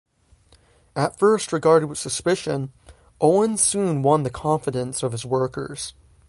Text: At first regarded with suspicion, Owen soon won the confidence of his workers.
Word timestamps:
At 0.95 1.19
first 1.19 1.53
regarded 1.53 1.85
with 1.85 1.99
suspicion, 1.99 2.73
Owen 3.21 3.55
soon 3.55 4.01
won 4.01 4.23
the 4.23 4.31
confidence 4.31 5.03
of 5.03 5.11
his 5.11 5.25
workers. 5.27 5.93